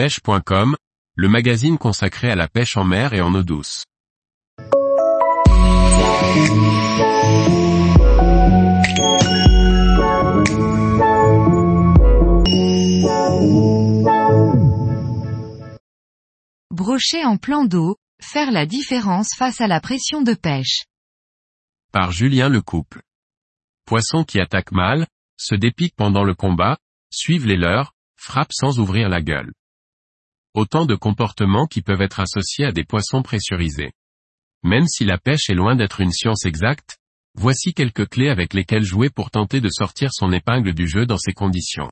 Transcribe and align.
pêche.com, 0.00 0.76
le 1.14 1.28
magazine 1.28 1.76
consacré 1.76 2.30
à 2.30 2.34
la 2.34 2.48
pêche 2.48 2.78
en 2.78 2.84
mer 2.84 3.12
et 3.12 3.20
en 3.20 3.34
eau 3.34 3.42
douce. 3.42 3.84
Brochet 16.70 17.26
en 17.26 17.36
plan 17.36 17.66
d'eau, 17.66 17.96
faire 18.22 18.50
la 18.52 18.64
différence 18.64 19.34
face 19.36 19.60
à 19.60 19.66
la 19.66 19.82
pression 19.82 20.22
de 20.22 20.32
pêche. 20.32 20.84
Par 21.92 22.10
Julien 22.10 22.48
Lecouple. 22.48 23.02
Poissons 23.84 24.24
qui 24.24 24.40
attaquent 24.40 24.72
mal, 24.72 25.06
se 25.36 25.54
dépiquent 25.54 25.94
pendant 25.94 26.24
le 26.24 26.34
combat, 26.34 26.78
suivent 27.10 27.46
les 27.46 27.58
leurs, 27.58 27.92
frappent 28.16 28.54
sans 28.54 28.78
ouvrir 28.78 29.10
la 29.10 29.20
gueule. 29.20 29.52
Autant 30.54 30.84
de 30.84 30.96
comportements 30.96 31.66
qui 31.66 31.80
peuvent 31.80 32.02
être 32.02 32.18
associés 32.18 32.64
à 32.64 32.72
des 32.72 32.84
poissons 32.84 33.22
pressurisés. 33.22 33.92
Même 34.64 34.88
si 34.88 35.04
la 35.04 35.16
pêche 35.16 35.48
est 35.48 35.54
loin 35.54 35.76
d'être 35.76 36.00
une 36.00 36.10
science 36.10 36.44
exacte, 36.44 36.98
voici 37.34 37.72
quelques 37.72 38.08
clés 38.08 38.30
avec 38.30 38.52
lesquelles 38.52 38.82
jouer 38.82 39.10
pour 39.10 39.30
tenter 39.30 39.60
de 39.60 39.68
sortir 39.68 40.10
son 40.12 40.32
épingle 40.32 40.74
du 40.74 40.88
jeu 40.88 41.06
dans 41.06 41.18
ces 41.18 41.32
conditions. 41.32 41.90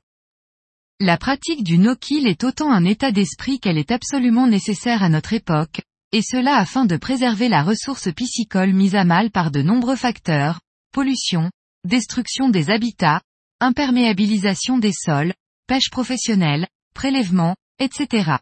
La 0.99 1.17
pratique 1.17 1.63
du 1.63 1.77
no-kill 1.77 2.27
est 2.27 2.43
autant 2.43 2.69
un 2.69 2.83
état 2.83 3.13
d'esprit 3.13 3.61
qu'elle 3.61 3.77
est 3.77 3.91
absolument 3.91 4.47
nécessaire 4.47 5.03
à 5.03 5.09
notre 5.09 5.31
époque, 5.31 5.81
et 6.11 6.21
cela 6.21 6.57
afin 6.57 6.85
de 6.85 6.97
préserver 6.97 7.47
la 7.47 7.63
ressource 7.63 8.13
piscicole 8.13 8.73
mise 8.73 8.95
à 8.95 9.05
mal 9.05 9.31
par 9.31 9.51
de 9.51 9.61
nombreux 9.61 9.95
facteurs, 9.95 10.59
pollution, 10.91 11.49
destruction 11.85 12.49
des 12.49 12.69
habitats, 12.69 13.21
imperméabilisation 13.61 14.77
des 14.77 14.91
sols, 14.91 15.33
pêche 15.67 15.89
professionnelle, 15.89 16.67
prélèvement, 16.93 17.55
etc. 17.79 18.39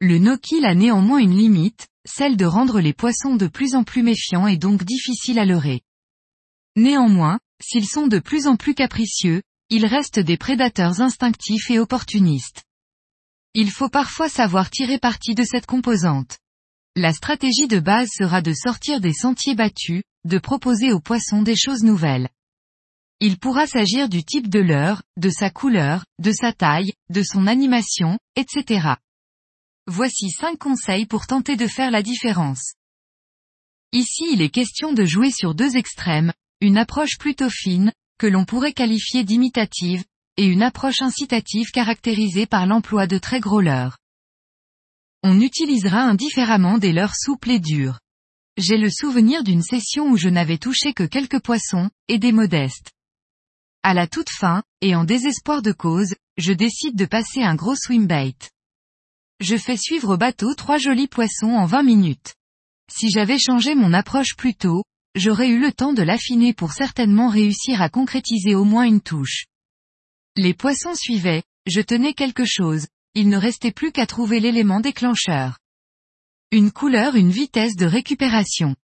Le 0.00 0.18
no-kill 0.18 0.66
a 0.66 0.74
néanmoins 0.74 1.20
une 1.20 1.36
limite, 1.36 1.88
celle 2.06 2.36
de 2.36 2.44
rendre 2.44 2.80
les 2.80 2.92
poissons 2.92 3.34
de 3.34 3.46
plus 3.46 3.74
en 3.74 3.82
plus 3.82 4.02
méfiants 4.02 4.46
et 4.46 4.58
donc 4.58 4.84
difficiles 4.84 5.38
à 5.38 5.46
leurrer. 5.46 5.80
Néanmoins, 6.76 7.40
s'ils 7.62 7.88
sont 7.88 8.06
de 8.06 8.18
plus 8.18 8.46
en 8.46 8.56
plus 8.56 8.74
capricieux, 8.74 9.42
ils 9.70 9.86
restent 9.86 10.18
des 10.18 10.36
prédateurs 10.36 11.00
instinctifs 11.00 11.70
et 11.70 11.78
opportunistes. 11.78 12.62
Il 13.54 13.70
faut 13.70 13.88
parfois 13.88 14.28
savoir 14.28 14.68
tirer 14.68 14.98
parti 14.98 15.34
de 15.34 15.44
cette 15.44 15.64
composante. 15.64 16.36
La 16.94 17.14
stratégie 17.14 17.66
de 17.66 17.80
base 17.80 18.10
sera 18.10 18.42
de 18.42 18.52
sortir 18.52 19.00
des 19.00 19.14
sentiers 19.14 19.54
battus, 19.54 20.02
de 20.26 20.38
proposer 20.38 20.92
aux 20.92 21.00
poissons 21.00 21.40
des 21.40 21.56
choses 21.56 21.84
nouvelles. 21.84 22.28
Il 23.20 23.38
pourra 23.38 23.66
s'agir 23.66 24.10
du 24.10 24.24
type 24.24 24.50
de 24.50 24.60
leurre, 24.60 25.02
de 25.16 25.30
sa 25.30 25.48
couleur, 25.48 26.04
de 26.18 26.32
sa 26.32 26.52
taille, 26.52 26.92
de 27.08 27.22
son 27.22 27.46
animation, 27.46 28.18
etc. 28.36 28.96
Voici 29.88 30.30
5 30.30 30.58
conseils 30.58 31.06
pour 31.06 31.26
tenter 31.26 31.54
de 31.54 31.68
faire 31.68 31.92
la 31.92 32.02
différence. 32.02 32.74
Ici 33.92 34.24
il 34.32 34.42
est 34.42 34.50
question 34.50 34.92
de 34.92 35.04
jouer 35.04 35.30
sur 35.30 35.54
deux 35.54 35.76
extrêmes, 35.76 36.32
une 36.60 36.76
approche 36.76 37.18
plutôt 37.18 37.50
fine, 37.50 37.92
que 38.18 38.26
l'on 38.26 38.44
pourrait 38.44 38.72
qualifier 38.72 39.22
d'imitative, 39.22 40.04
et 40.36 40.44
une 40.44 40.62
approche 40.62 41.02
incitative 41.02 41.70
caractérisée 41.70 42.46
par 42.46 42.66
l'emploi 42.66 43.06
de 43.06 43.18
très 43.18 43.38
gros 43.38 43.60
leurres. 43.60 43.98
On 45.22 45.40
utilisera 45.40 46.00
indifféremment 46.00 46.78
des 46.78 46.92
leurres 46.92 47.16
souples 47.16 47.52
et 47.52 47.60
durs. 47.60 48.00
J'ai 48.56 48.78
le 48.78 48.90
souvenir 48.90 49.44
d'une 49.44 49.62
session 49.62 50.08
où 50.08 50.16
je 50.16 50.28
n'avais 50.28 50.58
touché 50.58 50.94
que 50.94 51.04
quelques 51.04 51.40
poissons, 51.40 51.90
et 52.08 52.18
des 52.18 52.32
modestes. 52.32 52.90
À 53.84 53.94
la 53.94 54.08
toute 54.08 54.30
fin, 54.30 54.64
et 54.80 54.96
en 54.96 55.04
désespoir 55.04 55.62
de 55.62 55.72
cause, 55.72 56.14
je 56.38 56.52
décide 56.52 56.96
de 56.96 57.04
passer 57.04 57.42
un 57.42 57.54
gros 57.54 57.76
swimbait. 57.76 58.34
Je 59.40 59.56
fais 59.56 59.76
suivre 59.76 60.14
au 60.14 60.16
bateau 60.16 60.54
trois 60.54 60.78
jolis 60.78 61.08
poissons 61.08 61.52
en 61.52 61.66
20 61.66 61.82
minutes. 61.82 62.34
Si 62.90 63.10
j'avais 63.10 63.38
changé 63.38 63.74
mon 63.74 63.92
approche 63.92 64.34
plus 64.34 64.54
tôt, 64.54 64.82
j'aurais 65.14 65.48
eu 65.48 65.60
le 65.60 65.72
temps 65.72 65.92
de 65.92 66.02
l'affiner 66.02 66.54
pour 66.54 66.72
certainement 66.72 67.28
réussir 67.28 67.82
à 67.82 67.90
concrétiser 67.90 68.54
au 68.54 68.64
moins 68.64 68.84
une 68.84 69.02
touche. 69.02 69.44
Les 70.36 70.54
poissons 70.54 70.94
suivaient, 70.94 71.42
je 71.66 71.82
tenais 71.82 72.14
quelque 72.14 72.44
chose, 72.46 72.86
il 73.14 73.28
ne 73.28 73.36
restait 73.36 73.72
plus 73.72 73.92
qu'à 73.92 74.06
trouver 74.06 74.40
l'élément 74.40 74.80
déclencheur. 74.80 75.58
Une 76.50 76.70
couleur, 76.70 77.14
une 77.14 77.30
vitesse 77.30 77.76
de 77.76 77.86
récupération. 77.86 78.74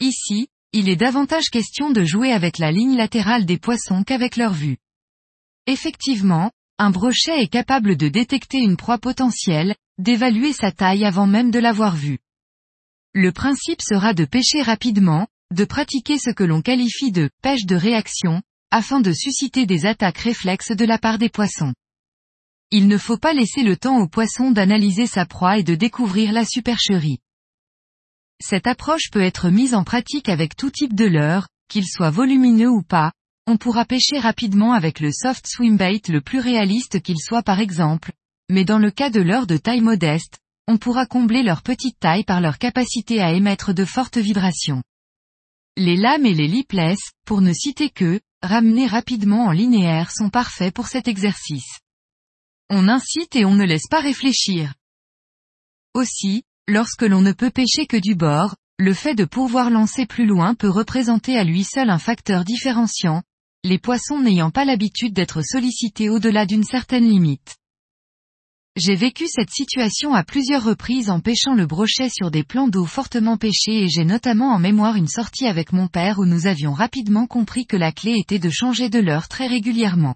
Ici, 0.00 0.48
il 0.72 0.88
est 0.88 0.96
davantage 0.96 1.50
question 1.50 1.90
de 1.90 2.02
jouer 2.02 2.32
avec 2.32 2.58
la 2.58 2.72
ligne 2.72 2.96
latérale 2.96 3.44
des 3.44 3.58
poissons 3.58 4.02
qu'avec 4.02 4.36
leur 4.36 4.52
vue. 4.52 4.78
Effectivement, 5.66 6.50
un 6.78 6.90
brochet 6.90 7.42
est 7.42 7.48
capable 7.48 7.96
de 7.96 8.08
détecter 8.08 8.58
une 8.58 8.76
proie 8.76 8.98
potentielle, 8.98 9.74
d'évaluer 9.98 10.52
sa 10.52 10.70
taille 10.70 11.04
avant 11.04 11.26
même 11.26 11.50
de 11.50 11.58
l'avoir 11.58 11.96
vue. 11.96 12.20
Le 13.14 13.32
principe 13.32 13.82
sera 13.82 14.14
de 14.14 14.24
pêcher 14.24 14.62
rapidement, 14.62 15.26
de 15.52 15.64
pratiquer 15.64 16.18
ce 16.18 16.30
que 16.30 16.44
l'on 16.44 16.62
qualifie 16.62 17.10
de 17.10 17.30
pêche 17.42 17.66
de 17.66 17.74
réaction, 17.74 18.42
afin 18.70 19.00
de 19.00 19.12
susciter 19.12 19.66
des 19.66 19.86
attaques 19.86 20.18
réflexes 20.18 20.70
de 20.70 20.84
la 20.84 20.98
part 20.98 21.18
des 21.18 21.30
poissons. 21.30 21.74
Il 22.70 22.86
ne 22.86 22.98
faut 22.98 23.16
pas 23.16 23.32
laisser 23.32 23.62
le 23.62 23.76
temps 23.76 23.98
aux 23.98 24.08
poissons 24.08 24.50
d'analyser 24.50 25.06
sa 25.06 25.26
proie 25.26 25.58
et 25.58 25.62
de 25.64 25.74
découvrir 25.74 26.32
la 26.32 26.44
supercherie. 26.44 27.18
Cette 28.40 28.66
approche 28.66 29.10
peut 29.10 29.22
être 29.22 29.48
mise 29.50 29.74
en 29.74 29.82
pratique 29.82 30.28
avec 30.28 30.54
tout 30.54 30.70
type 30.70 30.94
de 30.94 31.06
leurre, 31.06 31.48
qu'il 31.68 31.86
soit 31.86 32.10
volumineux 32.10 32.70
ou 32.70 32.82
pas, 32.82 33.12
on 33.48 33.56
pourra 33.56 33.84
pêcher 33.84 34.18
rapidement 34.18 34.72
avec 34.72 35.00
le 35.00 35.10
soft 35.10 35.46
swimbait 35.48 36.02
le 36.08 36.20
plus 36.20 36.38
réaliste 36.38 37.00
qu'il 37.00 37.18
soit 37.18 37.42
par 37.42 37.58
exemple, 37.58 38.12
mais 38.48 38.64
dans 38.64 38.78
le 38.78 38.90
cas 38.90 39.10
de 39.10 39.20
leurres 39.20 39.46
de 39.46 39.56
taille 39.56 39.80
modeste, 39.80 40.38
on 40.66 40.76
pourra 40.76 41.06
combler 41.06 41.42
leur 41.42 41.62
petite 41.62 41.98
taille 41.98 42.24
par 42.24 42.40
leur 42.40 42.58
capacité 42.58 43.20
à 43.20 43.32
émettre 43.32 43.72
de 43.74 43.84
fortes 43.84 44.18
vibrations. 44.18 44.82
Les 45.76 45.96
lames 45.96 46.26
et 46.26 46.34
les 46.34 46.46
lipless, 46.46 46.98
pour 47.24 47.40
ne 47.40 47.52
citer 47.52 47.90
que, 47.90 48.20
ramenés 48.42 48.86
rapidement 48.86 49.46
en 49.46 49.50
linéaire 49.50 50.12
sont 50.12 50.30
parfaits 50.30 50.74
pour 50.74 50.86
cet 50.86 51.08
exercice. 51.08 51.80
On 52.70 52.86
incite 52.86 53.34
et 53.34 53.44
on 53.44 53.54
ne 53.54 53.64
laisse 53.64 53.88
pas 53.90 54.00
réfléchir. 54.00 54.74
Aussi, 55.94 56.44
Lorsque 56.70 57.02
l'on 57.02 57.22
ne 57.22 57.32
peut 57.32 57.48
pêcher 57.48 57.86
que 57.86 57.96
du 57.96 58.14
bord, 58.14 58.54
le 58.78 58.92
fait 58.92 59.14
de 59.14 59.24
pouvoir 59.24 59.70
lancer 59.70 60.04
plus 60.04 60.26
loin 60.26 60.54
peut 60.54 60.68
représenter 60.68 61.38
à 61.38 61.42
lui 61.42 61.64
seul 61.64 61.88
un 61.88 61.98
facteur 61.98 62.44
différenciant, 62.44 63.22
les 63.64 63.78
poissons 63.78 64.20
n'ayant 64.20 64.50
pas 64.50 64.64
l'habitude 64.64 65.12
d'être 65.12 65.42
sollicités 65.42 66.08
au-delà 66.08 66.46
d'une 66.46 66.62
certaine 66.62 67.08
limite. 67.08 67.56
J'ai 68.76 68.94
vécu 68.94 69.26
cette 69.26 69.50
situation 69.50 70.14
à 70.14 70.22
plusieurs 70.22 70.62
reprises 70.62 71.10
en 71.10 71.18
pêchant 71.18 71.54
le 71.54 71.66
brochet 71.66 72.08
sur 72.08 72.30
des 72.30 72.44
plans 72.44 72.68
d'eau 72.68 72.84
fortement 72.84 73.36
pêchés 73.36 73.82
et 73.82 73.88
j'ai 73.88 74.04
notamment 74.04 74.52
en 74.52 74.60
mémoire 74.60 74.94
une 74.94 75.08
sortie 75.08 75.46
avec 75.46 75.72
mon 75.72 75.88
père 75.88 76.20
où 76.20 76.26
nous 76.26 76.46
avions 76.46 76.72
rapidement 76.72 77.26
compris 77.26 77.66
que 77.66 77.76
la 77.76 77.90
clé 77.90 78.14
était 78.16 78.38
de 78.38 78.50
changer 78.50 78.88
de 78.88 79.00
l'heure 79.00 79.26
très 79.26 79.48
régulièrement. 79.48 80.14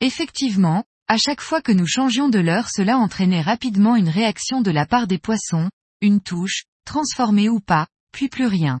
Effectivement, 0.00 0.84
à 1.08 1.16
chaque 1.16 1.40
fois 1.40 1.62
que 1.62 1.72
nous 1.72 1.86
changions 1.86 2.28
de 2.28 2.38
l'heure 2.38 2.68
cela 2.68 2.98
entraînait 2.98 3.40
rapidement 3.40 3.96
une 3.96 4.10
réaction 4.10 4.60
de 4.60 4.70
la 4.70 4.84
part 4.84 5.06
des 5.06 5.18
poissons, 5.18 5.70
une 6.02 6.20
touche, 6.20 6.64
transformée 6.84 7.48
ou 7.48 7.60
pas, 7.60 7.86
puis 8.12 8.28
plus 8.28 8.46
rien. 8.46 8.78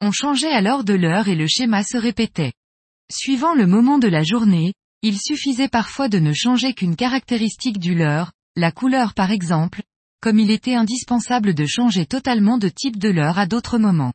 On 0.00 0.12
changeait 0.12 0.52
alors 0.52 0.84
de 0.84 0.94
l'heure 0.94 1.28
et 1.28 1.34
le 1.34 1.46
schéma 1.46 1.82
se 1.82 1.96
répétait. 1.96 2.52
Suivant 3.10 3.54
le 3.54 3.66
moment 3.66 3.98
de 3.98 4.08
la 4.08 4.22
journée, 4.22 4.74
il 5.02 5.18
suffisait 5.18 5.68
parfois 5.68 6.08
de 6.08 6.18
ne 6.18 6.32
changer 6.32 6.74
qu'une 6.74 6.96
caractéristique 6.96 7.78
du 7.78 7.94
leurre, 7.94 8.32
la 8.56 8.70
couleur 8.70 9.14
par 9.14 9.30
exemple, 9.30 9.82
comme 10.20 10.38
il 10.38 10.50
était 10.50 10.74
indispensable 10.74 11.54
de 11.54 11.66
changer 11.66 12.06
totalement 12.06 12.58
de 12.58 12.68
type 12.68 12.98
de 12.98 13.08
leurre 13.08 13.38
à 13.38 13.46
d'autres 13.46 13.78
moments. 13.78 14.12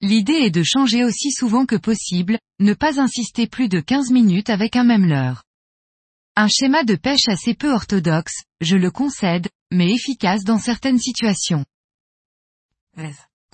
L'idée 0.00 0.32
est 0.32 0.50
de 0.50 0.62
changer 0.62 1.04
aussi 1.04 1.30
souvent 1.30 1.66
que 1.66 1.76
possible, 1.76 2.38
ne 2.60 2.74
pas 2.74 3.00
insister 3.00 3.46
plus 3.46 3.68
de 3.68 3.80
15 3.80 4.10
minutes 4.10 4.50
avec 4.50 4.76
un 4.76 4.84
même 4.84 5.06
leurre. 5.06 5.42
Un 6.36 6.48
schéma 6.48 6.84
de 6.84 6.96
pêche 6.96 7.28
assez 7.28 7.54
peu 7.54 7.72
orthodoxe, 7.72 8.42
je 8.60 8.76
le 8.76 8.90
concède, 8.90 9.48
mais 9.72 9.92
efficace 9.92 10.44
dans 10.44 10.58
certaines 10.58 10.98
situations. 10.98 11.64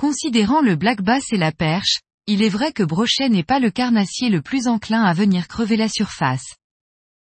Considérant 0.00 0.62
le 0.62 0.76
black 0.76 1.02
bass 1.02 1.24
et 1.30 1.36
la 1.36 1.52
perche, 1.52 2.00
il 2.26 2.42
est 2.42 2.48
vrai 2.48 2.72
que 2.72 2.82
brochet 2.82 3.28
n'est 3.28 3.44
pas 3.44 3.58
le 3.58 3.70
carnassier 3.70 4.30
le 4.30 4.40
plus 4.40 4.66
enclin 4.66 5.02
à 5.02 5.12
venir 5.12 5.46
crever 5.46 5.76
la 5.76 5.90
surface. 5.90 6.54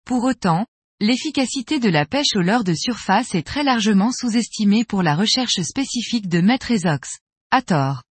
Pour 0.05 0.25
autant, 0.25 0.67
l'efficacité 0.99 1.79
de 1.79 1.89
la 1.89 2.05
pêche 2.05 2.35
au 2.35 2.41
leurre 2.41 2.63
de 2.63 2.75
surface 2.75 3.33
est 3.33 3.47
très 3.47 3.63
largement 3.63 4.11
sous-estimée 4.11 4.85
pour 4.85 5.01
la 5.01 5.15
recherche 5.15 5.59
spécifique 5.63 6.29
de 6.29 6.39
Maître 6.39 6.69
Ezox. 6.69 7.17
À 7.49 7.63
tort. 7.63 8.03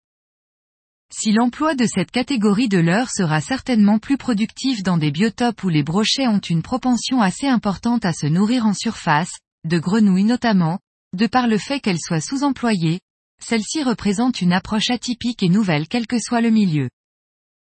Si 1.13 1.31
l'emploi 1.31 1.75
de 1.75 1.85
cette 1.85 2.09
catégorie 2.09 2.69
de 2.69 2.79
leurre 2.79 3.11
sera 3.11 3.41
certainement 3.41 3.99
plus 3.99 4.17
productif 4.17 4.81
dans 4.81 4.97
des 4.97 5.11
biotopes 5.11 5.63
où 5.63 5.69
les 5.69 5.83
brochets 5.83 6.27
ont 6.27 6.39
une 6.39 6.63
propension 6.63 7.21
assez 7.21 7.45
importante 7.45 8.03
à 8.03 8.13
se 8.13 8.25
nourrir 8.25 8.65
en 8.65 8.73
surface, 8.73 9.37
de 9.65 9.77
grenouilles 9.77 10.23
notamment, 10.23 10.79
de 11.15 11.27
par 11.27 11.45
le 11.45 11.59
fait 11.59 11.79
qu'elles 11.79 12.01
soient 12.01 12.19
sous-employées, 12.19 12.99
celle-ci 13.43 13.83
représente 13.83 14.41
une 14.41 14.53
approche 14.53 14.89
atypique 14.89 15.43
et 15.43 15.49
nouvelle 15.49 15.87
quel 15.87 16.07
que 16.07 16.19
soit 16.19 16.41
le 16.41 16.49
milieu. 16.49 16.89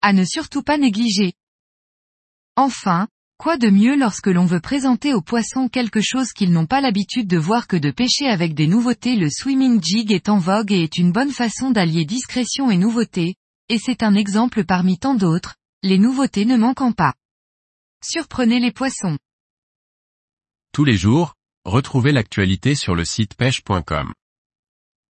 À 0.02 0.12
ne 0.12 0.24
surtout 0.24 0.62
pas 0.62 0.78
négliger. 0.78 1.32
Enfin, 2.56 3.08
Quoi 3.40 3.56
de 3.56 3.70
mieux 3.70 3.96
lorsque 3.96 4.26
l'on 4.26 4.44
veut 4.44 4.60
présenter 4.60 5.14
aux 5.14 5.22
poissons 5.22 5.70
quelque 5.70 6.02
chose 6.02 6.34
qu'ils 6.34 6.52
n'ont 6.52 6.66
pas 6.66 6.82
l'habitude 6.82 7.26
de 7.26 7.38
voir 7.38 7.68
que 7.68 7.76
de 7.78 7.90
pêcher 7.90 8.26
avec 8.26 8.52
des 8.52 8.66
nouveautés 8.66 9.16
Le 9.16 9.30
swimming 9.30 9.82
jig 9.82 10.12
est 10.12 10.28
en 10.28 10.36
vogue 10.36 10.72
et 10.72 10.82
est 10.82 10.98
une 10.98 11.10
bonne 11.10 11.30
façon 11.30 11.70
d'allier 11.70 12.04
discrétion 12.04 12.70
et 12.70 12.76
nouveauté, 12.76 13.36
et 13.70 13.78
c'est 13.78 14.02
un 14.02 14.14
exemple 14.14 14.66
parmi 14.66 14.98
tant 14.98 15.14
d'autres, 15.14 15.56
les 15.82 15.96
nouveautés 15.96 16.44
ne 16.44 16.58
manquant 16.58 16.92
pas. 16.92 17.14
Surprenez 18.04 18.60
les 18.60 18.72
poissons. 18.72 19.16
Tous 20.74 20.84
les 20.84 20.98
jours, 20.98 21.32
retrouvez 21.64 22.12
l'actualité 22.12 22.74
sur 22.74 22.94
le 22.94 23.06
site 23.06 23.36
pêche.com. 23.36 24.12